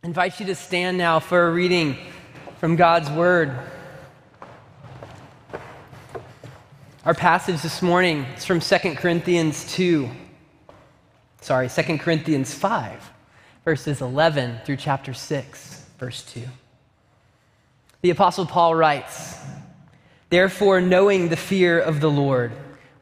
[0.00, 1.96] I invite you to stand now for a reading
[2.58, 3.50] from God's Word.
[7.04, 10.08] Our passage this morning is from 2 Corinthians 2.
[11.40, 13.10] Sorry, 2 Corinthians 5,
[13.64, 16.44] verses 11 through chapter 6, verse 2.
[18.02, 19.36] The Apostle Paul writes,
[20.30, 22.52] Therefore, knowing the fear of the Lord,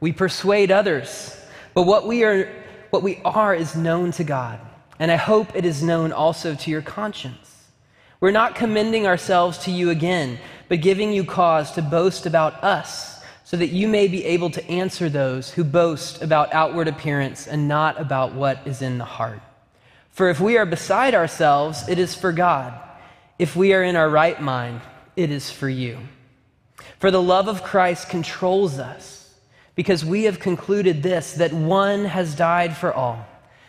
[0.00, 1.38] we persuade others,
[1.74, 2.50] but what we are,
[2.88, 4.65] what we are is known to God
[4.98, 7.64] and I hope it is known also to your conscience.
[8.20, 10.38] We're not commending ourselves to you again,
[10.68, 14.68] but giving you cause to boast about us, so that you may be able to
[14.68, 19.40] answer those who boast about outward appearance and not about what is in the heart.
[20.10, 22.72] For if we are beside ourselves, it is for God.
[23.38, 24.80] If we are in our right mind,
[25.14, 25.98] it is for you.
[26.98, 29.34] For the love of Christ controls us,
[29.74, 33.26] because we have concluded this that one has died for all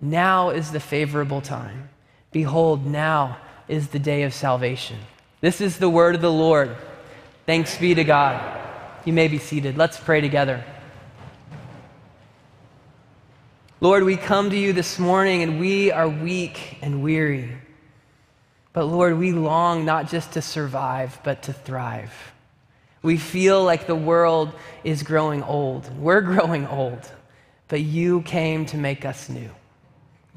[0.00, 1.88] now is the favorable time.
[2.32, 4.98] Behold, now is the day of salvation.
[5.40, 6.76] This is the word of the Lord.
[7.46, 8.42] Thanks be to God.
[9.04, 9.76] You may be seated.
[9.76, 10.64] Let's pray together.
[13.80, 17.52] Lord, we come to you this morning and we are weak and weary.
[18.72, 22.12] But Lord, we long not just to survive, but to thrive.
[23.02, 24.52] We feel like the world
[24.82, 25.96] is growing old.
[25.98, 27.10] We're growing old,
[27.68, 29.50] but you came to make us new.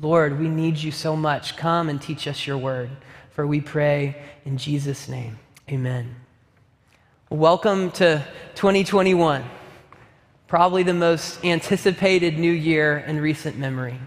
[0.02, 1.58] Lord, we need you so much.
[1.58, 2.90] Come and teach us your word.
[3.32, 4.16] For we pray
[4.46, 5.38] in Jesus' name.
[5.70, 6.16] Amen.
[7.30, 9.44] Welcome to 2021,
[10.48, 14.00] probably the most anticipated new year in recent memory.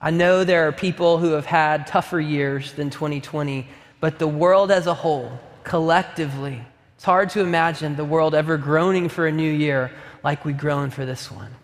[0.00, 3.68] I know there are people who have had tougher years than 2020,
[4.00, 6.62] but the world as a whole, collectively,
[6.96, 9.90] it's hard to imagine the world ever groaning for a new year
[10.22, 11.54] like we groan for this one.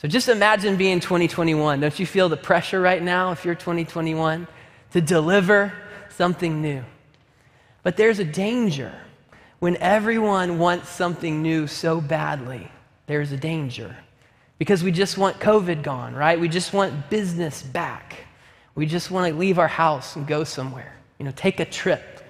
[0.00, 1.80] So just imagine being 2021.
[1.80, 4.48] Don't you feel the pressure right now if you're 2021
[4.92, 5.74] to deliver
[6.08, 6.82] something new?
[7.82, 8.94] But there's a danger
[9.58, 12.72] when everyone wants something new so badly.
[13.08, 13.94] There's a danger
[14.56, 16.40] because we just want COVID gone, right?
[16.40, 18.16] We just want business back.
[18.74, 22.22] We just want to leave our house and go somewhere, you know, take a trip,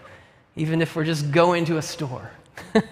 [0.56, 2.32] even if we're just going to a store.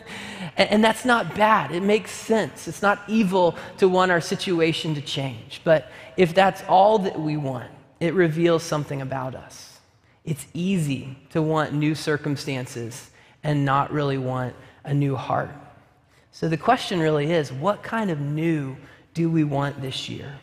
[0.58, 1.70] And, and that's not bad.
[1.70, 2.68] It makes sense.
[2.68, 5.62] It's not evil to want our situation to change.
[5.64, 7.70] But if that's all that we want,
[8.00, 9.78] it reveals something about us.
[10.24, 13.10] It's easy to want new circumstances
[13.42, 14.54] and not really want
[14.84, 15.50] a new heart.
[16.32, 18.76] So the question really is what kind of new
[19.14, 20.34] do we want this year?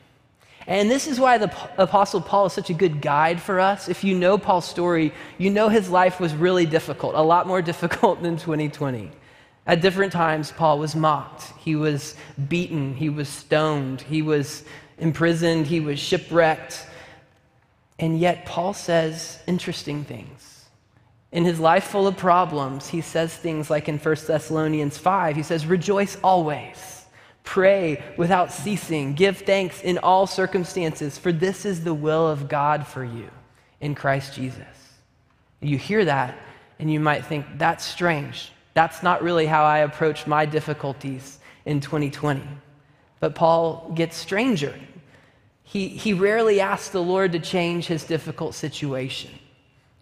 [0.67, 3.87] And this is why the Apostle Paul is such a good guide for us.
[3.87, 7.61] If you know Paul's story, you know his life was really difficult, a lot more
[7.71, 9.11] difficult than 2020.
[9.67, 11.53] At different times, Paul was mocked.
[11.57, 12.15] He was
[12.49, 12.93] beaten.
[12.93, 14.01] He was stoned.
[14.01, 14.63] He was
[14.99, 15.65] imprisoned.
[15.65, 16.85] He was shipwrecked.
[17.97, 20.65] And yet, Paul says interesting things.
[21.31, 25.43] In his life full of problems, he says things like in 1 Thessalonians 5, he
[25.43, 27.05] says, Rejoice always,
[27.43, 32.87] pray without ceasing, give thanks in all circumstances, for this is the will of God
[32.87, 33.29] for you
[33.81, 34.61] in Christ Jesus.
[35.59, 36.37] You hear that,
[36.79, 38.51] and you might think, That's strange.
[38.75, 42.43] That's not really how I approached my difficulties in 2020.
[43.19, 44.75] But Paul gets stranger.
[45.63, 49.31] He, he rarely asks the Lord to change his difficult situation.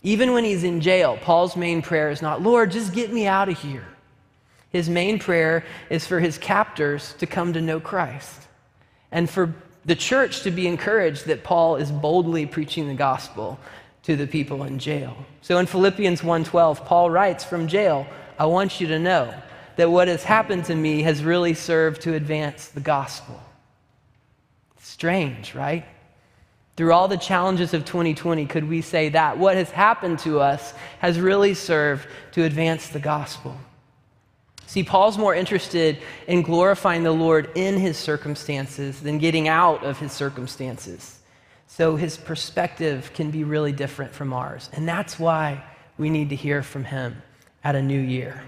[0.02, 3.48] Even when he's in jail, Paul's main prayer is not, Lord, just get me out
[3.48, 3.88] of here.
[4.72, 8.42] His main prayer is for his captors to come to know Christ
[9.12, 9.54] and for
[9.86, 13.60] the church to be encouraged that Paul is boldly preaching the gospel
[14.02, 15.16] to the people in jail.
[15.42, 18.08] So in Philippians 1:12, Paul writes from jail,
[18.38, 19.34] I want you to know
[19.76, 23.40] that what has happened to me has really served to advance the gospel.
[24.80, 25.86] Strange, right?
[26.76, 30.74] Through all the challenges of 2020, could we say that what has happened to us
[31.00, 33.56] has really served to advance the gospel?
[34.66, 40.00] See, Paul's more interested in glorifying the Lord in his circumstances than getting out of
[40.00, 41.20] his circumstances.
[41.68, 44.70] So his perspective can be really different from ours.
[44.74, 45.64] And that's why
[45.98, 47.22] we need to hear from him
[47.64, 48.44] at a new year.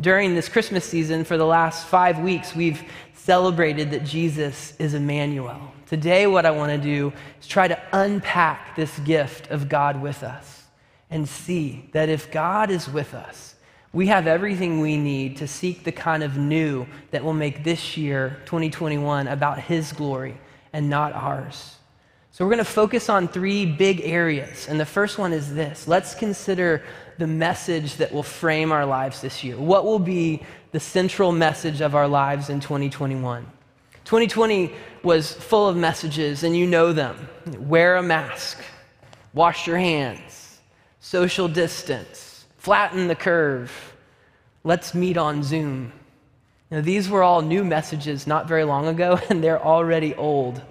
[0.00, 2.82] During this Christmas season, for the last five weeks, we've
[3.14, 5.72] celebrated that Jesus is Emmanuel.
[5.86, 10.22] Today, what I want to do is try to unpack this gift of God with
[10.22, 10.64] us
[11.10, 13.56] and see that if God is with us,
[13.92, 17.96] we have everything we need to seek the kind of new that will make this
[17.96, 20.38] year, 2021, about His glory
[20.72, 21.76] and not ours.
[22.32, 24.68] So, we're going to focus on three big areas.
[24.68, 26.82] And the first one is this let's consider
[27.18, 29.56] the message that will frame our lives this year.
[29.56, 30.42] What will be
[30.72, 33.44] the central message of our lives in 2021?
[34.04, 34.72] 2020
[35.02, 37.28] was full of messages, and you know them.
[37.58, 38.58] Wear a mask,
[39.34, 40.60] wash your hands,
[41.00, 43.70] social distance, flatten the curve,
[44.64, 45.92] let's meet on Zoom.
[46.70, 50.62] Now, these were all new messages not very long ago, and they're already old.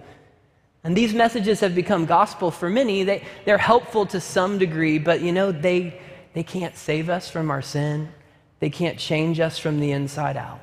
[0.84, 3.04] And these messages have become gospel for many.
[3.04, 6.00] They, they're helpful to some degree, but you know, they,
[6.34, 8.10] they can't save us from our sin.
[8.60, 10.62] They can't change us from the inside out.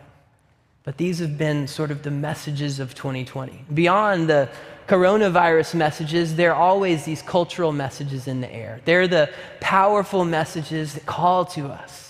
[0.84, 3.64] But these have been sort of the messages of 2020.
[3.74, 4.48] Beyond the
[4.86, 8.80] coronavirus messages, there are always these cultural messages in the air.
[8.84, 9.30] They're the
[9.60, 12.05] powerful messages that call to us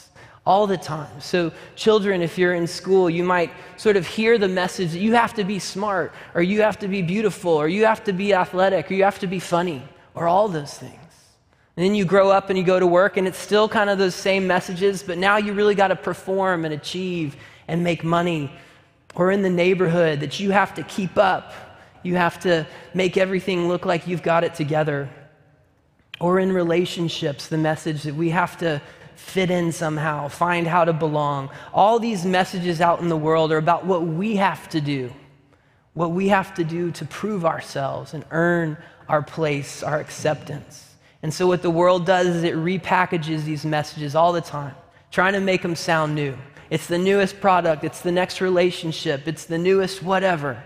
[0.47, 1.21] all the time.
[1.21, 5.15] So, children, if you're in school, you might sort of hear the message that you
[5.15, 8.33] have to be smart, or you have to be beautiful, or you have to be
[8.33, 9.83] athletic, or you have to be funny,
[10.15, 10.93] or all those things.
[11.77, 13.99] And then you grow up and you go to work, and it's still kind of
[13.99, 18.51] those same messages, but now you really got to perform and achieve and make money.
[19.17, 21.53] Or in the neighborhood, that you have to keep up,
[22.03, 25.11] you have to make everything look like you've got it together.
[26.21, 28.81] Or in relationships, the message that we have to
[29.17, 31.51] fit in somehow, find how to belong.
[31.73, 35.13] All these messages out in the world are about what we have to do,
[35.95, 38.77] what we have to do to prove ourselves and earn
[39.09, 40.95] our place, our acceptance.
[41.23, 44.75] And so, what the world does is it repackages these messages all the time,
[45.11, 46.37] trying to make them sound new.
[46.69, 50.63] It's the newest product, it's the next relationship, it's the newest whatever.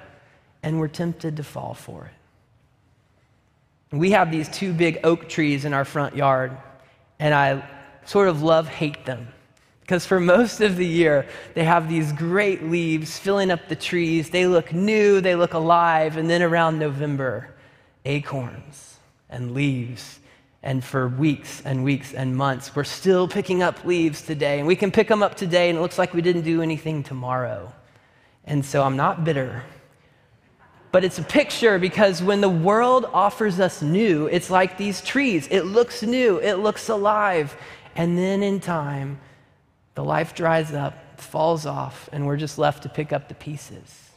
[0.62, 2.10] And we're tempted to fall for
[3.92, 3.96] it.
[3.96, 6.56] We have these two big oak trees in our front yard,
[7.18, 7.62] and I
[8.04, 9.28] sort of love hate them.
[9.80, 14.30] Because for most of the year, they have these great leaves filling up the trees.
[14.30, 16.16] They look new, they look alive.
[16.16, 17.52] And then around November,
[18.04, 18.98] acorns
[19.28, 20.20] and leaves.
[20.62, 24.58] And for weeks and weeks and months, we're still picking up leaves today.
[24.58, 27.02] And we can pick them up today, and it looks like we didn't do anything
[27.02, 27.72] tomorrow.
[28.44, 29.64] And so I'm not bitter.
[30.92, 35.46] But it's a picture because when the world offers us new, it's like these trees.
[35.50, 37.56] It looks new, it looks alive,
[37.96, 39.20] and then in time,
[39.94, 44.10] the life dries up, falls off, and we're just left to pick up the pieces.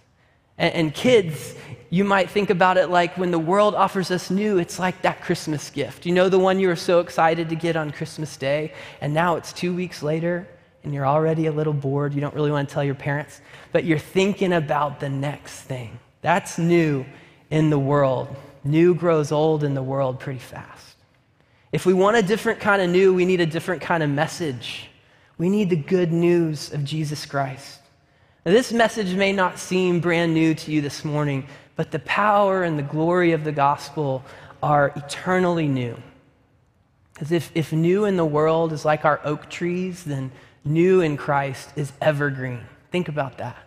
[0.57, 1.55] And, and, kids,
[1.89, 5.21] you might think about it like when the world offers us new, it's like that
[5.21, 6.05] Christmas gift.
[6.05, 9.35] You know, the one you were so excited to get on Christmas Day, and now
[9.35, 10.47] it's two weeks later,
[10.83, 12.13] and you're already a little bored.
[12.13, 15.99] You don't really want to tell your parents, but you're thinking about the next thing.
[16.21, 17.05] That's new
[17.49, 18.33] in the world.
[18.63, 20.92] New grows old in the world pretty fast.
[21.73, 24.89] If we want a different kind of new, we need a different kind of message.
[25.39, 27.79] We need the good news of Jesus Christ.
[28.45, 32.61] Now, this message may not seem brand new to you this morning, but the power
[32.61, 34.23] and the glory of the gospel
[34.61, 35.97] are eternally new.
[37.15, 40.31] Because if, if new in the world is like our oak trees, then
[40.63, 42.61] new in Christ is evergreen.
[42.91, 43.57] Think about that.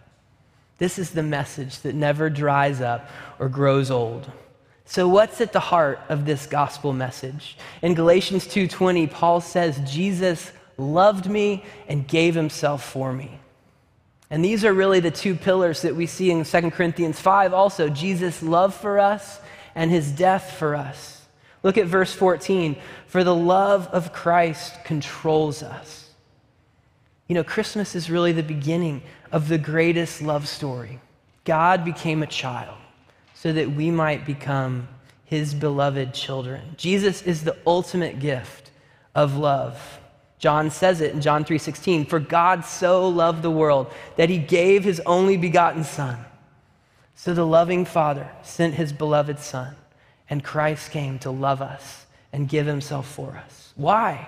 [0.79, 3.11] This is the message that never dries up
[3.41, 4.31] or grows old.
[4.87, 7.59] So what's at the heart of this gospel message?
[7.83, 13.41] In Galatians 2:20, Paul says Jesus loved me and gave himself for me.
[14.31, 17.89] And these are really the two pillars that we see in 2 Corinthians 5 also,
[17.89, 19.41] Jesus' love for us
[19.75, 21.23] and his death for us.
[21.63, 22.77] Look at verse 14.
[23.07, 26.11] For the love of Christ controls us.
[27.29, 29.03] You know, Christmas is really the beginning
[29.33, 31.01] of the greatest love story.
[31.45, 32.77] God became a child
[33.47, 34.89] so that we might become
[35.25, 36.75] his beloved children.
[36.77, 38.73] Jesus is the ultimate gift
[39.15, 40.01] of love.
[40.41, 43.87] John says it in John 3:16, "For God so loved the world
[44.17, 46.25] that he gave his only begotten son."
[47.15, 49.77] So the loving Father sent his beloved son,
[50.29, 53.73] and Christ came to love us and give himself for us.
[53.77, 54.27] Why?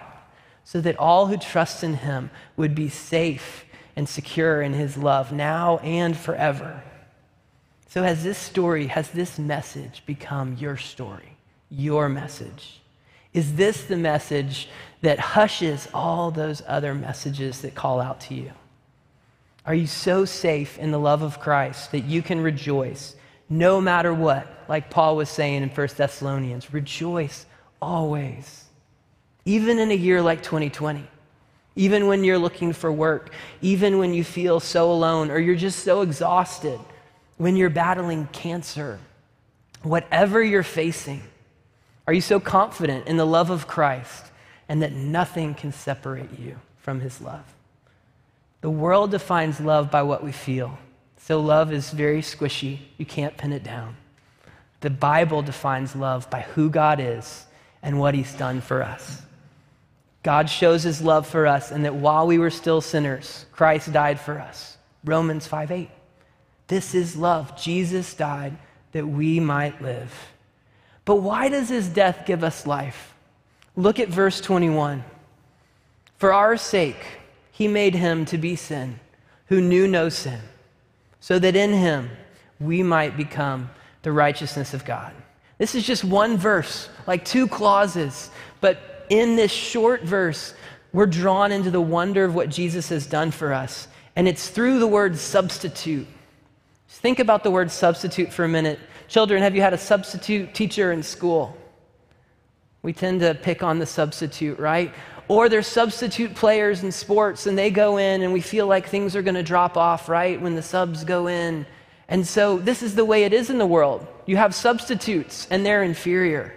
[0.62, 3.64] So that all who trust in him would be safe
[3.96, 6.84] and secure in his love now and forever.
[7.88, 11.36] So has this story, has this message become your story,
[11.70, 12.80] your message?
[13.32, 14.68] Is this the message
[15.00, 18.52] that hushes all those other messages that call out to you?
[19.64, 23.16] Are you so safe in the love of Christ that you can rejoice
[23.48, 24.46] no matter what?
[24.68, 27.46] Like Paul was saying in 1 Thessalonians, rejoice
[27.80, 28.66] always.
[29.46, 31.06] Even in a year like 2020,
[31.76, 35.84] even when you're looking for work, even when you feel so alone or you're just
[35.84, 36.78] so exhausted,
[37.38, 38.98] when you're battling cancer,
[39.82, 41.22] whatever you're facing,
[42.06, 44.24] are you so confident in the love of Christ
[44.68, 47.44] and that nothing can separate you from his love?
[48.60, 50.78] The world defines love by what we feel.
[51.18, 52.78] So love is very squishy.
[52.96, 53.96] You can't pin it down.
[54.80, 57.46] The Bible defines love by who God is
[57.82, 59.22] and what he's done for us.
[60.22, 64.18] God shows his love for us and that while we were still sinners, Christ died
[64.18, 64.76] for us.
[65.04, 65.90] Romans 5 8.
[66.68, 67.60] This is love.
[67.60, 68.56] Jesus died
[68.92, 70.14] that we might live.
[71.04, 73.14] But why does his death give us life?
[73.76, 75.02] Look at verse 21.
[76.18, 77.04] For our sake,
[77.50, 79.00] he made him to be sin,
[79.46, 80.40] who knew no sin,
[81.20, 82.10] so that in him
[82.60, 83.70] we might become
[84.02, 85.12] the righteousness of God.
[85.58, 90.54] This is just one verse, like two clauses, but in this short verse,
[90.92, 93.88] we're drawn into the wonder of what Jesus has done for us.
[94.16, 96.06] And it's through the word substitute.
[96.88, 98.80] Think about the word substitute for a minute.
[99.08, 101.56] Children, have you had a substitute teacher in school?
[102.82, 104.92] We tend to pick on the substitute, right?
[105.28, 109.14] Or there's substitute players in sports and they go in and we feel like things
[109.14, 111.66] are going to drop off, right, when the subs go in.
[112.08, 114.06] And so this is the way it is in the world.
[114.24, 116.54] You have substitutes and they're inferior.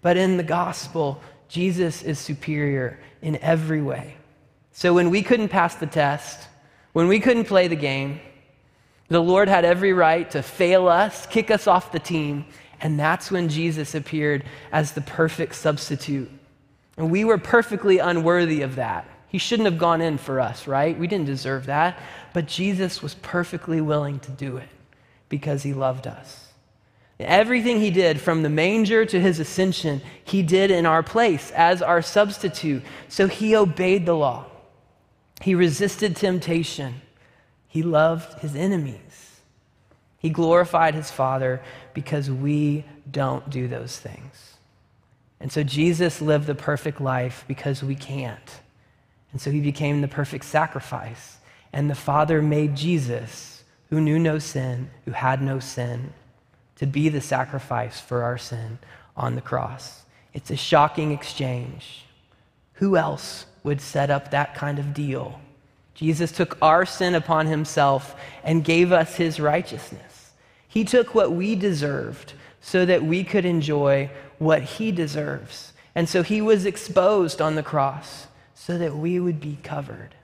[0.00, 4.16] But in the gospel, Jesus is superior in every way.
[4.72, 6.48] So when we couldn't pass the test,
[6.94, 8.20] when we couldn't play the game,
[9.08, 12.46] the Lord had every right to fail us, kick us off the team,
[12.80, 16.30] and that's when Jesus appeared as the perfect substitute
[16.96, 19.08] and we were perfectly unworthy of that.
[19.28, 20.96] He shouldn't have gone in for us, right?
[20.96, 21.98] We didn't deserve that.
[22.32, 24.68] But Jesus was perfectly willing to do it
[25.28, 26.52] because he loved us.
[27.18, 31.80] Everything he did, from the manger to his ascension, he did in our place as
[31.80, 32.82] our substitute.
[33.08, 34.46] So he obeyed the law.
[35.40, 37.00] He resisted temptation.
[37.74, 39.40] He loved his enemies.
[40.18, 41.60] He glorified his Father
[41.92, 44.54] because we don't do those things.
[45.40, 48.60] And so Jesus lived the perfect life because we can't.
[49.32, 51.38] And so he became the perfect sacrifice.
[51.72, 56.12] And the Father made Jesus, who knew no sin, who had no sin,
[56.76, 58.78] to be the sacrifice for our sin
[59.16, 60.04] on the cross.
[60.32, 62.04] It's a shocking exchange.
[62.74, 65.40] Who else would set up that kind of deal?
[65.94, 70.32] Jesus took our sin upon himself and gave us his righteousness.
[70.66, 75.72] He took what we deserved so that we could enjoy what he deserves.
[75.94, 80.14] And so he was exposed on the cross so that we would be covered.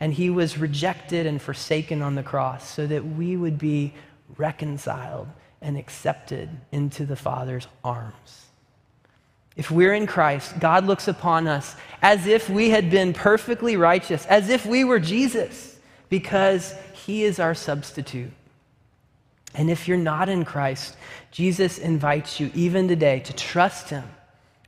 [0.00, 3.94] And he was rejected and forsaken on the cross so that we would be
[4.36, 5.28] reconciled
[5.60, 8.46] and accepted into the Father's arms.
[9.56, 14.24] If we're in Christ, God looks upon us as if we had been perfectly righteous,
[14.26, 15.78] as if we were Jesus,
[16.08, 18.32] because he is our substitute.
[19.54, 20.96] And if you're not in Christ,
[21.30, 24.04] Jesus invites you even today to trust him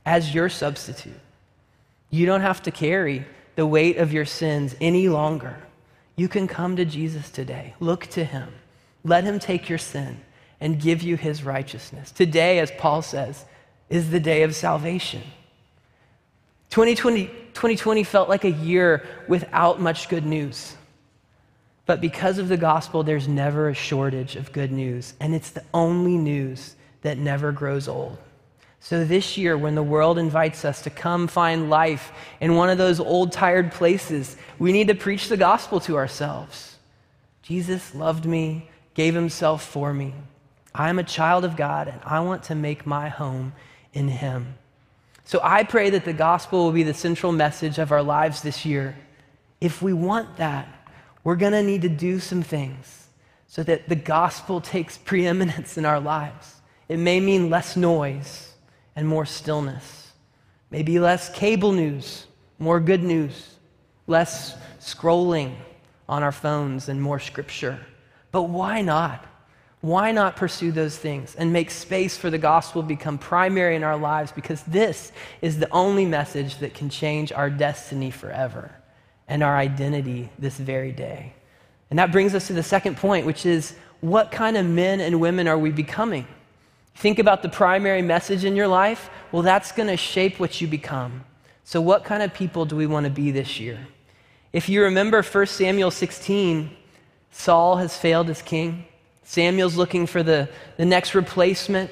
[0.05, 1.19] as your substitute.
[2.11, 3.25] You don't have to carry
[3.55, 5.57] the weight of your sins any longer.
[6.15, 7.73] You can come to Jesus today.
[7.79, 8.49] Look to him.
[9.03, 10.21] Let him take your sin
[10.59, 12.11] and give you his righteousness.
[12.11, 13.45] Today, as Paul says,
[13.89, 15.21] is the day of salvation.
[16.69, 20.75] 2020, 2020 felt like a year without much good news.
[21.85, 25.63] But because of the gospel, there's never a shortage of good news, and it's the
[25.73, 28.17] only news that never grows old.
[28.79, 32.77] So this year, when the world invites us to come find life in one of
[32.77, 36.75] those old, tired places, we need to preach the gospel to ourselves.
[37.41, 40.13] Jesus loved me, gave himself for me.
[40.73, 43.53] I'm a child of God, and I want to make my home
[43.95, 44.53] in him.
[45.23, 48.63] So I pray that the gospel will be the central message of our lives this
[48.63, 48.95] year.
[49.59, 50.67] If we want that,
[51.23, 53.07] we're going to need to do some things
[53.47, 56.61] so that the gospel takes preeminence in our lives.
[56.87, 58.53] It may mean less noise
[58.95, 60.11] and more stillness,
[60.69, 62.27] maybe less cable news
[62.59, 63.55] more good news,
[64.07, 65.55] less scrolling
[66.07, 67.79] on our phones, and more scripture.
[68.31, 69.25] But why not?
[69.85, 73.97] Why not pursue those things and make space for the gospel become primary in our
[73.97, 74.31] lives?
[74.31, 75.11] Because this
[75.43, 78.73] is the only message that can change our destiny forever
[79.27, 81.33] and our identity this very day.
[81.91, 85.21] And that brings us to the second point, which is what kind of men and
[85.21, 86.25] women are we becoming?
[86.95, 89.11] Think about the primary message in your life.
[89.31, 91.23] Well, that's going to shape what you become.
[91.63, 93.77] So, what kind of people do we want to be this year?
[94.51, 96.75] If you remember 1 Samuel 16,
[97.29, 98.85] Saul has failed as king.
[99.25, 101.91] Samuel's looking for the, the next replacement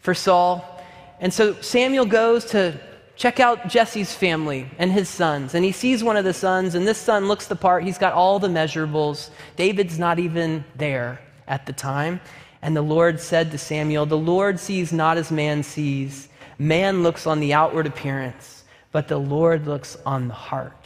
[0.00, 0.82] for Saul.
[1.20, 2.78] And so Samuel goes to
[3.16, 5.54] check out Jesse's family and his sons.
[5.54, 7.84] And he sees one of the sons, and this son looks the part.
[7.84, 9.30] He's got all the measurables.
[9.56, 12.20] David's not even there at the time.
[12.60, 16.28] And the Lord said to Samuel, The Lord sees not as man sees.
[16.58, 20.83] Man looks on the outward appearance, but the Lord looks on the heart.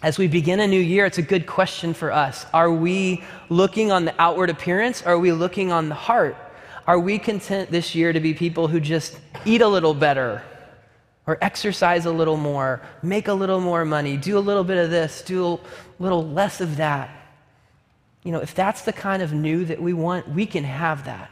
[0.00, 2.46] As we begin a new year, it's a good question for us.
[2.54, 5.02] Are we looking on the outward appearance?
[5.02, 6.36] Or are we looking on the heart?
[6.86, 10.42] Are we content this year to be people who just eat a little better
[11.26, 14.88] or exercise a little more, make a little more money, do a little bit of
[14.90, 15.58] this, do a
[15.98, 17.10] little less of that?
[18.22, 21.30] You know, if that's the kind of new that we want, we can have that.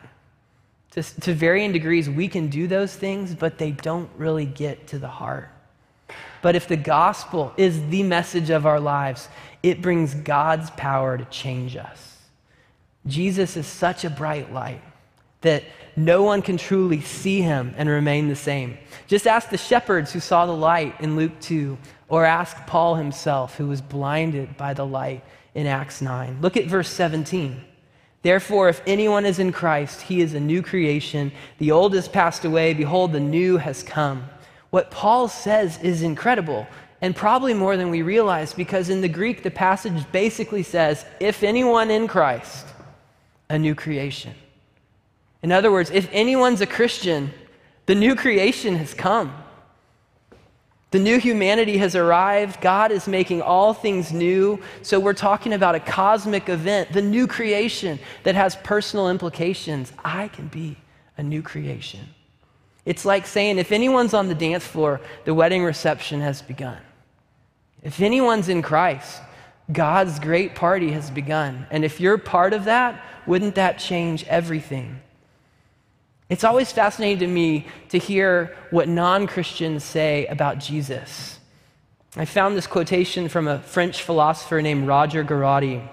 [0.91, 4.99] To, to varying degrees, we can do those things, but they don't really get to
[4.99, 5.51] the heart.
[6.43, 9.29] But if the gospel is the message of our lives,
[9.63, 12.19] it brings God's power to change us.
[13.07, 14.83] Jesus is such a bright light
[15.43, 15.65] that
[15.97, 18.77] no one can truly see him and remain the same.
[19.07, 21.79] Just ask the shepherds who saw the light in Luke 2,
[22.09, 25.25] or ask Paul himself, who was blinded by the light
[25.55, 26.39] in Acts 9.
[26.41, 27.65] Look at verse 17.
[28.23, 31.33] Therefore, if anyone is in Christ, he is a new creation.
[31.59, 32.75] The old has passed away.
[32.75, 34.25] Behold, the new has come.
[34.77, 36.67] What Paul says is incredible,
[37.01, 41.43] and probably more than we realize, because in the Greek, the passage basically says, if
[41.43, 42.67] anyone in Christ,
[43.49, 44.35] a new creation.
[45.43, 47.33] In other words, if anyone's a Christian,
[47.87, 49.35] the new creation has come.
[50.91, 52.61] The new humanity has arrived.
[52.61, 54.61] God is making all things new.
[54.83, 59.91] So we're talking about a cosmic event, the new creation that has personal implications.
[60.05, 60.77] I can be
[61.17, 62.01] a new creation.
[62.87, 66.79] It's like saying if anyone's on the dance floor, the wedding reception has begun.
[67.83, 69.21] If anyone's in Christ,
[69.71, 71.67] God's great party has begun.
[71.71, 75.01] And if you're part of that, wouldn't that change everything?
[76.29, 81.39] It's always fascinating to me to hear what non Christians say about Jesus.
[82.17, 85.87] I found this quotation from a French philosopher named Roger Garaudy.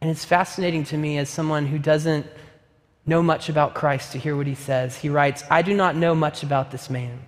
[0.00, 2.26] And it's fascinating to me as someone who doesn't
[3.08, 4.96] know much about Christ to hear what he says.
[4.96, 7.18] He writes, I do not know much about this man,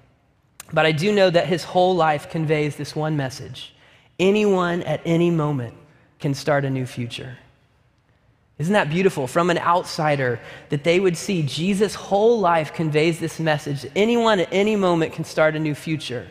[0.73, 3.75] but I do know that his whole life conveys this one message
[4.19, 5.75] anyone at any moment
[6.19, 7.39] can start a new future.
[8.59, 9.27] Isn't that beautiful?
[9.27, 10.39] From an outsider,
[10.69, 13.87] that they would see Jesus' whole life conveys this message.
[13.97, 16.29] Anyone at any moment can start a new future.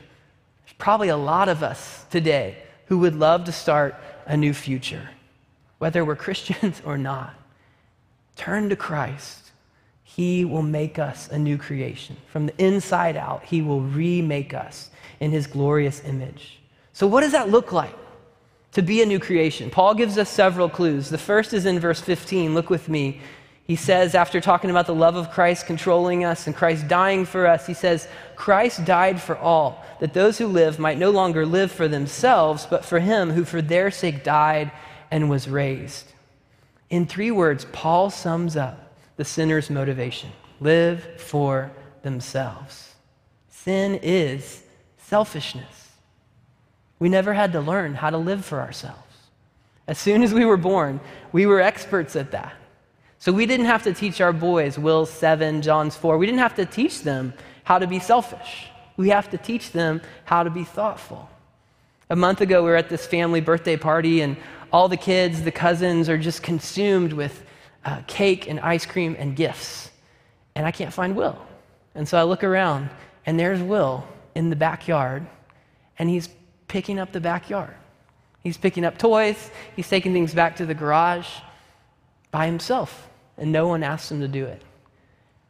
[0.64, 3.96] There's probably a lot of us today who would love to start
[4.28, 5.10] a new future,
[5.80, 7.39] whether we're Christians or not.
[8.40, 9.52] Turn to Christ.
[10.02, 12.16] He will make us a new creation.
[12.32, 16.62] From the inside out, He will remake us in His glorious image.
[16.94, 17.94] So, what does that look like
[18.72, 19.70] to be a new creation?
[19.70, 21.10] Paul gives us several clues.
[21.10, 22.54] The first is in verse 15.
[22.54, 23.20] Look with me.
[23.64, 27.46] He says, after talking about the love of Christ controlling us and Christ dying for
[27.46, 31.74] us, he says, Christ died for all, that those who live might no longer live
[31.74, 34.72] for themselves, but for him who for their sake died
[35.12, 36.14] and was raised.
[36.90, 41.72] In three words, Paul sums up the sinner's motivation live for
[42.02, 42.96] themselves.
[43.50, 44.64] Sin is
[44.98, 45.92] selfishness.
[47.00, 48.98] We never had to learn how to live for ourselves.
[49.88, 51.00] As soon as we were born,
[51.32, 52.54] we were experts at that.
[53.20, 56.56] So we didn't have to teach our boys, Will 7, John's 4, we didn't have
[56.56, 58.68] to teach them how to be selfish.
[58.98, 61.30] We have to teach them how to be thoughtful.
[62.10, 64.36] A month ago, we were at this family birthday party, and
[64.72, 67.44] all the kids, the cousins, are just consumed with
[67.86, 69.92] uh, cake and ice cream and gifts.
[70.56, 71.38] And I can't find Will.
[71.96, 72.90] And so I look around,
[73.26, 75.26] and there's Will in the backyard,
[75.98, 76.30] and he's
[76.68, 77.74] picking up the backyard.
[78.44, 81.28] He's picking up toys, he's taking things back to the garage
[82.32, 84.62] by himself, and no one asked him to do it.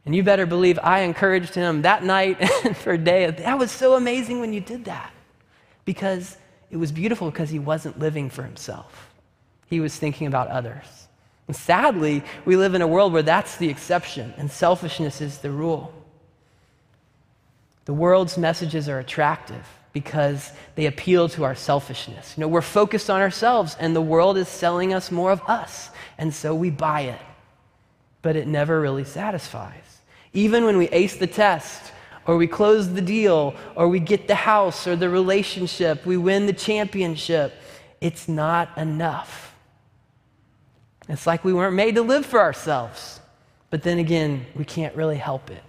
[0.06, 3.30] And you better believe I encouraged him that night and for a day.
[3.30, 5.12] That was so amazing when you did that
[5.86, 6.38] because
[6.72, 9.09] it was beautiful because he wasn't living for himself
[9.70, 11.08] he was thinking about others.
[11.48, 15.52] And sadly, we live in a world where that's the exception and selfishness is the
[15.52, 15.94] rule.
[17.86, 22.36] The world's messages are attractive because they appeal to our selfishness.
[22.38, 25.90] You know, we're focused on ourselves, and the world is selling us more of us,
[26.20, 27.22] and so we buy it.
[28.22, 30.02] But it never really satisfies.
[30.34, 31.92] Even when we ace the test,
[32.28, 36.46] or we close the deal, or we get the house or the relationship, we win
[36.46, 37.54] the championship,
[38.02, 39.49] it's not enough.
[41.10, 43.20] It's like we weren't made to live for ourselves.
[43.72, 45.64] But then again, we can't really help it.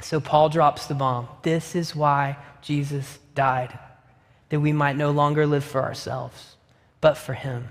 [0.00, 1.28] So Paul drops the bomb.
[1.42, 3.78] This is why Jesus died,
[4.48, 6.56] that we might no longer live for ourselves,
[7.00, 7.68] but for him.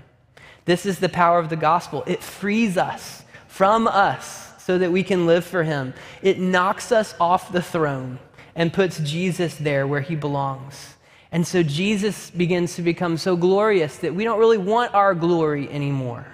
[0.64, 2.02] This is the power of the gospel.
[2.06, 5.94] It frees us from us so that we can live for him.
[6.22, 8.18] It knocks us off the throne
[8.56, 10.94] and puts Jesus there where he belongs.
[11.30, 15.68] And so Jesus begins to become so glorious that we don't really want our glory
[15.70, 16.26] anymore.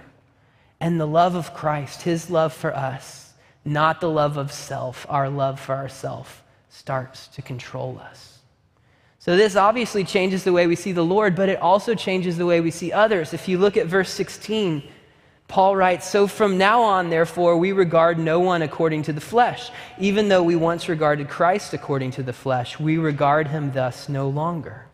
[0.83, 5.29] And the love of Christ, his love for us, not the love of self, our
[5.29, 8.40] love for ourself, starts to control us.
[9.21, 12.47] So, this obviously changes the way we see the Lord, but it also changes the
[12.47, 13.33] way we see others.
[13.33, 14.83] If you look at verse 16,
[15.47, 19.71] Paul writes, So from now on, therefore, we regard no one according to the flesh.
[20.01, 24.29] Even though we once regarded Christ according to the flesh, we regard him thus no
[24.29, 24.87] longer.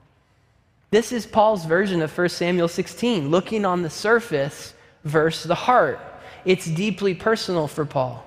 [0.91, 4.75] This is Paul's version of 1 Samuel 16, looking on the surface
[5.05, 6.01] versus the heart.
[6.45, 8.25] It's deeply personal for Paul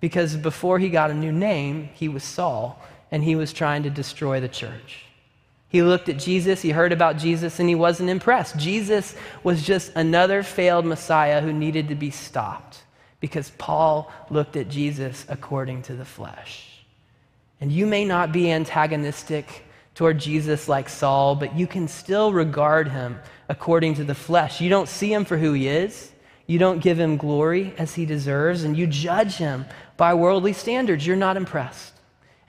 [0.00, 3.90] because before he got a new name, he was Saul and he was trying to
[3.90, 5.04] destroy the church.
[5.68, 8.56] He looked at Jesus, he heard about Jesus, and he wasn't impressed.
[8.56, 12.84] Jesus was just another failed Messiah who needed to be stopped
[13.18, 16.84] because Paul looked at Jesus according to the flesh.
[17.60, 22.88] And you may not be antagonistic toward Jesus like Saul, but you can still regard
[22.88, 24.60] him according to the flesh.
[24.60, 26.12] You don't see him for who he is,
[26.46, 29.64] you don't give him glory as he deserves, and you judge him
[29.96, 31.06] by worldly standards.
[31.06, 31.94] You're not impressed.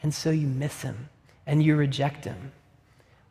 [0.03, 1.09] And so you miss him
[1.47, 2.51] and you reject him.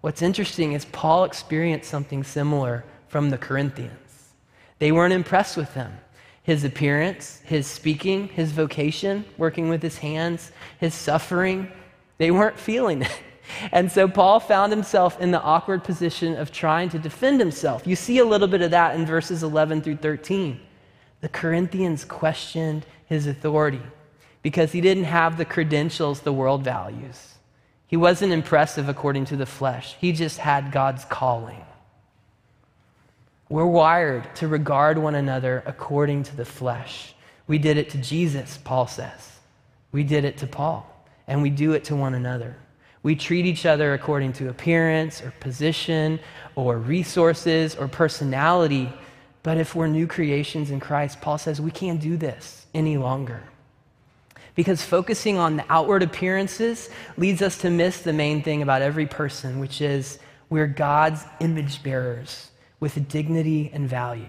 [0.01, 4.31] What's interesting is Paul experienced something similar from the Corinthians.
[4.79, 5.93] They weren't impressed with him.
[6.43, 11.71] His appearance, his speaking, his vocation, working with his hands, his suffering,
[12.19, 13.23] they weren't feeling it.
[13.73, 17.87] And so Paul found himself in the awkward position of trying to defend himself.
[17.87, 20.61] You see a little bit of that in verses 11 through 13.
[21.21, 23.83] The Corinthians questioned his authority
[24.43, 27.35] because he didn't have the credentials the world values.
[27.87, 31.65] He wasn't impressive according to the flesh, he just had God's calling.
[33.49, 37.15] We're wired to regard one another according to the flesh.
[37.47, 39.39] We did it to Jesus, Paul says.
[39.93, 40.91] We did it to Paul,
[41.29, 42.57] and we do it to one another.
[43.05, 46.19] We treat each other according to appearance or position
[46.57, 48.91] or resources or personality.
[49.43, 53.43] But if we're new creations in Christ, Paul says we can't do this any longer.
[54.55, 56.89] Because focusing on the outward appearances
[57.19, 61.83] leads us to miss the main thing about every person, which is we're God's image
[61.83, 64.29] bearers with dignity and value.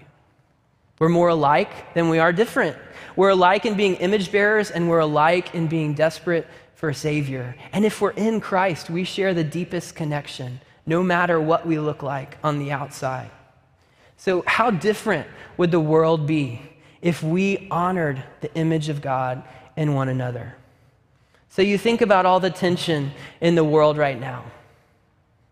[0.98, 2.76] We're more alike than we are different.
[3.16, 7.56] We're alike in being image bearers, and we're alike in being desperate for a Savior.
[7.72, 12.02] And if we're in Christ, we share the deepest connection, no matter what we look
[12.02, 13.30] like on the outside.
[14.18, 16.60] So, how different would the world be
[17.02, 19.42] if we honored the image of God
[19.76, 20.56] in one another.
[21.48, 24.44] So you think about all the tension in the world right now.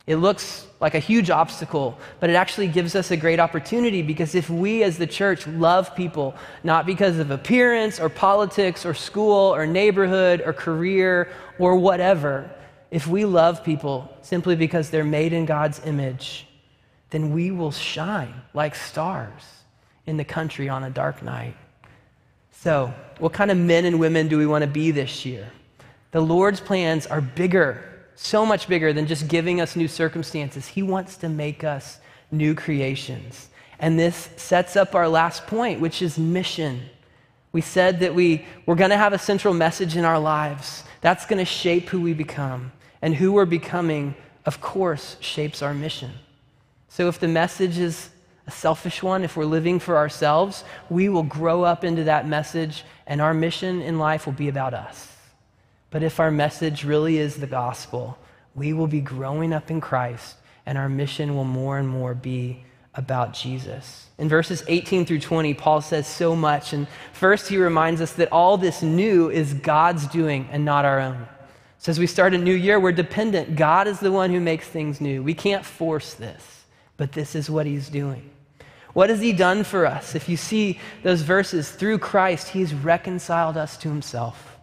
[0.06, 4.34] It looks like a huge obstacle, but it actually gives us a great opportunity because
[4.34, 9.54] if we as the church love people, not because of appearance or politics or school
[9.54, 12.50] or neighborhood or career or whatever,
[12.90, 16.46] if we love people simply because they're made in God's image,
[17.10, 19.42] then we will shine like stars
[20.06, 21.56] in the country on a dark night.
[22.50, 25.50] So, what kind of men and women do we want to be this year?
[26.10, 27.82] The Lord's plans are bigger,
[28.16, 30.66] so much bigger than just giving us new circumstances.
[30.66, 31.98] He wants to make us
[32.30, 33.48] new creations.
[33.78, 36.82] And this sets up our last point, which is mission.
[37.52, 40.84] We said that we, we're going to have a central message in our lives.
[41.00, 42.72] That's going to shape who we become.
[43.02, 44.14] And who we're becoming,
[44.46, 46.12] of course, shapes our mission.
[46.88, 48.10] So if the message is
[48.46, 52.84] a selfish one, if we're living for ourselves, we will grow up into that message
[53.06, 55.13] and our mission in life will be about us.
[55.94, 58.18] But if our message really is the gospel,
[58.56, 60.34] we will be growing up in Christ
[60.66, 62.64] and our mission will more and more be
[62.96, 64.08] about Jesus.
[64.18, 66.72] In verses 18 through 20, Paul says so much.
[66.72, 70.98] And first, he reminds us that all this new is God's doing and not our
[70.98, 71.28] own.
[71.78, 73.54] So, as we start a new year, we're dependent.
[73.54, 75.22] God is the one who makes things new.
[75.22, 76.64] We can't force this,
[76.96, 78.30] but this is what he's doing.
[78.94, 80.16] What has he done for us?
[80.16, 84.53] If you see those verses, through Christ, he's reconciled us to himself.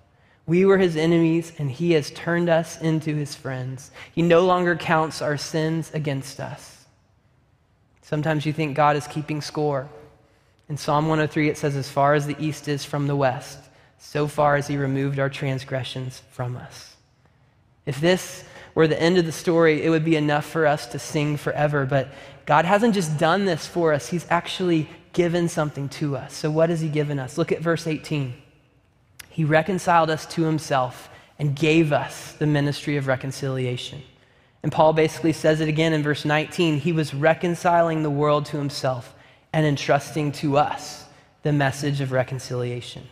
[0.52, 3.90] We were his enemies, and he has turned us into his friends.
[4.14, 6.84] He no longer counts our sins against us.
[8.02, 9.88] Sometimes you think God is keeping score.
[10.68, 13.60] In Psalm 103, it says, As far as the east is from the west,
[13.98, 16.98] so far as he removed our transgressions from us.
[17.86, 18.44] If this
[18.76, 21.86] were the end of the story, it would be enough for us to sing forever.
[21.86, 22.10] But
[22.46, 26.34] God hasn't just done this for us, He's actually given something to us.
[26.34, 27.38] So, what has He given us?
[27.38, 28.34] Look at verse 18.
[29.32, 34.04] He reconciled us to Himself and gave us the ministry of reconciliation.
[34.62, 36.80] And Paul basically says it again in verse 19.
[36.80, 39.16] He was reconciling the world to Himself
[39.54, 41.06] and entrusting to us
[41.44, 43.04] the message of reconciliation.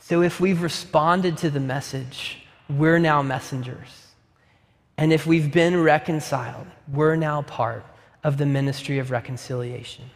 [0.00, 4.06] So, if we've responded to the message, we're now messengers.
[4.96, 7.86] And if we've been reconciled, we're now part
[8.24, 10.10] of the ministry of reconciliation.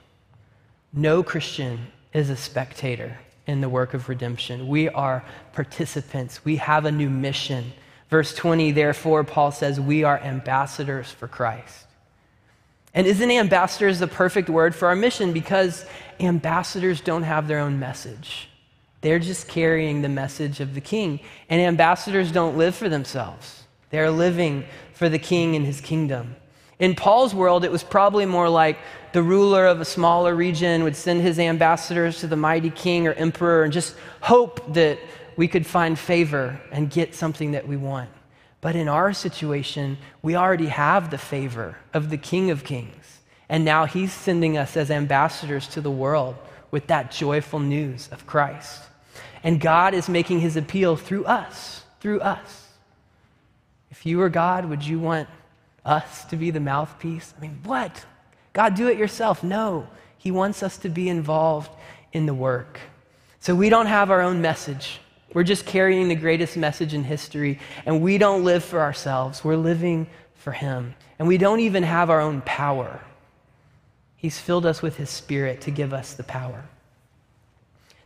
[0.93, 4.69] No Christian is a spectator in the work of redemption.
[4.69, 6.45] We are participants.
[6.45, 7.73] We have a new mission.
[8.09, 11.87] Verse 20, therefore, Paul says, we are ambassadors for Christ.
[12.95, 15.33] And isn't ambassadors the perfect word for our mission?
[15.33, 15.87] Because
[16.21, 18.49] ambassadors don't have their own message.
[19.01, 21.21] They're just carrying the message of the king.
[21.49, 23.65] And ambassadors don't live for themselves.
[23.91, 26.37] They're living for the king and his kingdom.
[26.83, 28.77] In Paul's world, it was probably more like
[29.13, 33.13] the ruler of a smaller region would send his ambassadors to the mighty king or
[33.13, 34.99] emperor and just hope that
[35.37, 38.11] we could find favor and get something that we want.
[38.61, 43.21] But in our situation, we already have the favor of the King of Kings.
[43.49, 46.35] And now he's sending us as ambassadors to the world
[46.73, 48.83] with that joyful news of Christ.
[49.45, 52.67] And God is making his appeal through us, through us.
[53.93, 55.29] If you were God, would you want
[55.85, 57.35] us to be the mouthpiece?
[57.37, 58.05] I mean, what?
[58.53, 59.43] God, do it yourself.
[59.43, 59.87] No,
[60.19, 61.71] He wants us to be involved
[62.13, 62.81] in the work.
[63.41, 65.01] So we don't have our own message.
[65.35, 69.43] We're just carrying the greatest message in history, and we don't live for ourselves.
[69.43, 70.95] We're living for Him.
[71.19, 73.01] And we don't even have our own power.
[74.17, 76.65] He's filled us with His Spirit to give us the power.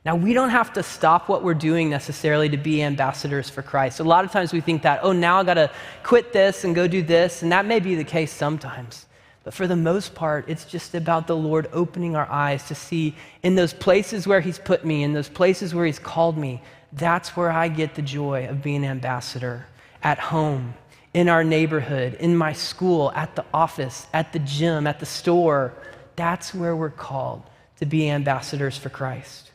[0.06, 3.98] Now, we don't have to stop what we're doing necessarily to be ambassadors for Christ.
[3.98, 5.68] A lot of times we think that, oh, now I got to
[6.04, 9.06] quit this and go do this, and that may be the case sometimes.
[9.42, 13.16] But for the most part, it's just about the Lord opening our eyes to see
[13.42, 17.36] in those places where He's put me, in those places where He's called me, that's
[17.36, 19.66] where I get the joy of being an ambassador
[20.04, 20.74] at home,
[21.14, 25.72] in our neighborhood, in my school, at the office, at the gym, at the store.
[26.14, 27.42] That's where we're called
[27.80, 29.50] to be ambassadors for Christ.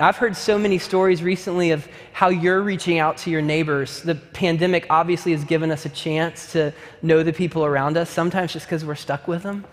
[0.00, 4.00] I've heard so many stories recently of how you're reaching out to your neighbors.
[4.00, 8.54] The pandemic obviously has given us a chance to know the people around us, sometimes
[8.54, 9.66] just because we're stuck with them.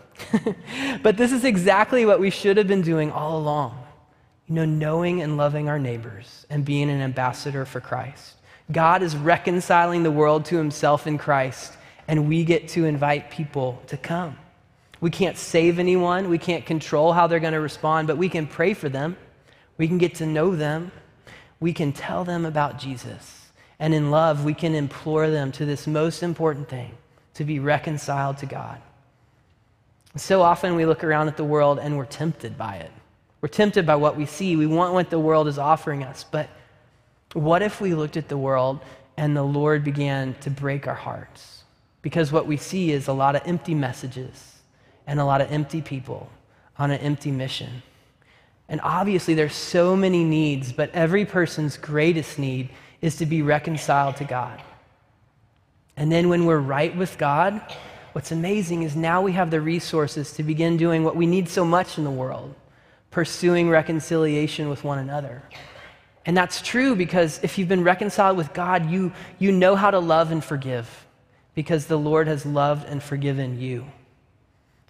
[1.02, 3.82] but this is exactly what we should have been doing all along.
[4.48, 8.36] You know, knowing and loving our neighbors and being an ambassador for Christ.
[8.70, 11.74] God is reconciling the world to himself in Christ,
[12.06, 14.38] and we get to invite people to come.
[15.00, 18.46] We can't save anyone, we can't control how they're going to respond, but we can
[18.46, 19.16] pray for them.
[19.78, 20.92] We can get to know them.
[21.60, 23.50] We can tell them about Jesus.
[23.80, 26.92] And in love, we can implore them to this most important thing
[27.36, 28.82] to be reconciled to God.
[30.16, 32.92] So often we look around at the world and we're tempted by it.
[33.42, 34.56] We're tempted by what we see.
[34.56, 36.24] We want what the world is offering us.
[36.24, 36.50] But
[37.34, 38.80] what if we looked at the world
[39.16, 41.64] and the Lord began to break our hearts?
[42.02, 44.56] Because what we see is a lot of empty messages
[45.06, 46.32] and a lot of empty people
[46.80, 47.84] on an empty mission.
[48.70, 52.70] And obviously, there's so many needs, but every person's greatest need
[53.02, 54.62] is to be reconciled to God.
[55.96, 57.62] And then when we're right with God,
[58.14, 61.66] what's amazing is now we have the resources to begin doing what we need so
[61.66, 62.56] much in the world
[63.10, 65.42] pursuing reconciliation with one another.
[66.26, 70.00] And that's true because if you've been reconciled with God, you, you know how to
[70.00, 71.08] love and forgive
[71.56, 73.88] because the Lord has loved and forgiven you.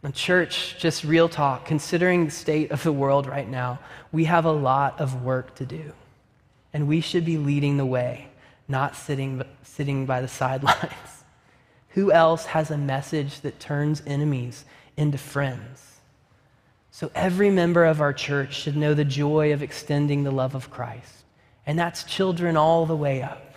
[0.03, 3.79] And church, just real talk, considering the state of the world right now,
[4.11, 5.91] we have a lot of work to do.
[6.73, 8.27] And we should be leading the way,
[8.67, 11.23] not sitting, sitting by the sidelines.
[11.89, 15.83] Who else has a message that turns enemies into friends?
[16.91, 20.69] So every member of our church should know the joy of extending the love of
[20.69, 21.13] Christ.
[21.65, 23.55] And that's children all the way up.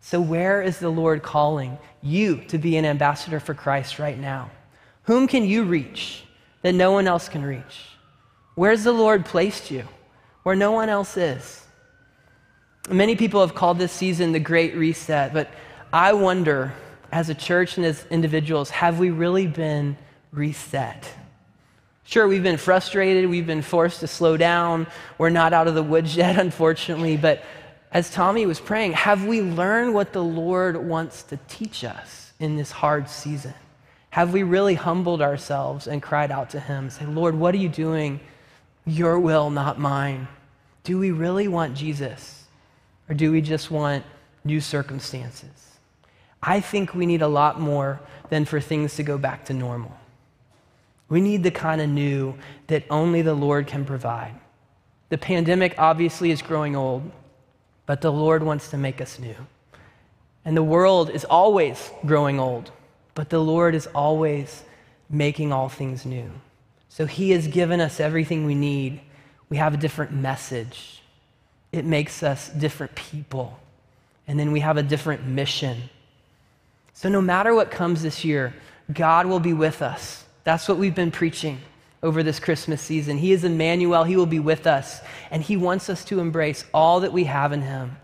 [0.00, 4.50] So, where is the Lord calling you to be an ambassador for Christ right now?
[5.10, 6.22] Whom can you reach
[6.62, 7.80] that no one else can reach?
[8.54, 9.82] Where's the Lord placed you?
[10.44, 11.66] Where no one else is.
[12.88, 15.50] Many people have called this season the Great Reset, but
[15.92, 16.72] I wonder,
[17.10, 19.96] as a church and as individuals, have we really been
[20.30, 21.12] reset?
[22.04, 24.86] Sure, we've been frustrated, we've been forced to slow down,
[25.18, 27.42] we're not out of the woods yet, unfortunately, but
[27.90, 32.54] as Tommy was praying, have we learned what the Lord wants to teach us in
[32.54, 33.54] this hard season?
[34.10, 37.68] Have we really humbled ourselves and cried out to Him, say, Lord, what are you
[37.68, 38.20] doing?
[38.84, 40.26] Your will, not mine.
[40.82, 42.44] Do we really want Jesus?
[43.08, 44.04] Or do we just want
[44.44, 45.78] new circumstances?
[46.42, 49.96] I think we need a lot more than for things to go back to normal.
[51.08, 52.36] We need the kind of new
[52.68, 54.34] that only the Lord can provide.
[55.08, 57.10] The pandemic obviously is growing old,
[57.84, 59.34] but the Lord wants to make us new.
[60.44, 62.70] And the world is always growing old,
[63.14, 64.62] but the Lord is always
[65.08, 66.30] making all things new.
[66.88, 69.00] So He has given us everything we need.
[69.48, 71.02] We have a different message,
[71.72, 73.58] it makes us different people.
[74.26, 75.90] And then we have a different mission.
[76.92, 78.54] So no matter what comes this year,
[78.92, 80.24] God will be with us.
[80.44, 81.58] That's what we've been preaching
[82.02, 83.18] over this Christmas season.
[83.18, 87.00] He is Emmanuel, He will be with us, and He wants us to embrace all
[87.00, 87.96] that we have in Him.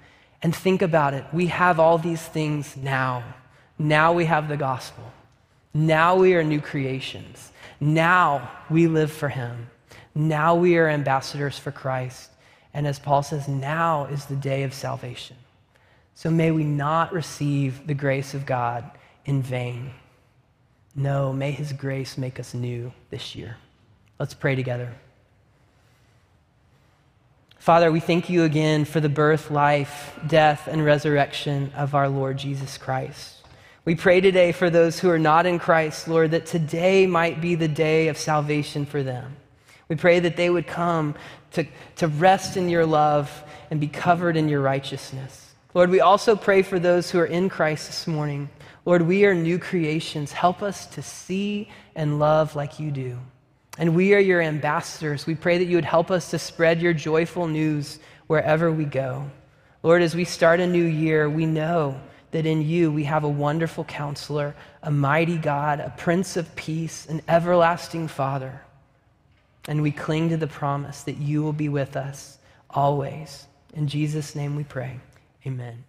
[0.43, 3.25] And think about it we have all these things now.
[3.79, 5.13] Now we have the gospel.
[5.75, 7.53] Now we are new creations.
[7.81, 9.69] Now we live for Him.
[10.15, 12.31] Now we are ambassadors for Christ.
[12.73, 15.37] And as Paul says, now is the day of salvation.
[16.15, 18.91] So may we not receive the grace of God
[19.27, 19.91] in vain.
[20.95, 23.59] No, may His grace make us new this year.
[24.19, 24.95] Let's pray together.
[27.59, 32.39] Father, we thank you again for the birth, life, death, and resurrection of our Lord
[32.39, 33.36] Jesus Christ.
[33.87, 37.55] We pray today for those who are not in Christ, Lord, that today might be
[37.55, 39.37] the day of salvation for them.
[39.89, 41.15] We pray that they would come
[41.53, 45.55] to, to rest in your love and be covered in your righteousness.
[45.73, 48.49] Lord, we also pray for those who are in Christ this morning.
[48.85, 50.33] Lord, we are new creations.
[50.33, 53.17] Help us to see and love like you do.
[53.79, 55.29] And we are your ambassadors.
[55.29, 59.31] We pray that you would help us to spread your joyful news wherever we go.
[59.85, 63.29] Lord, as we start a new year, we know that in you we have a
[63.29, 68.63] wonderful counselor, a mighty God, a prince of peace, an everlasting Father.
[69.69, 72.39] And we cling to the promise that you will be with us
[72.71, 73.47] always.
[73.75, 75.01] In Jesus' name we pray.
[75.47, 75.85] Amen.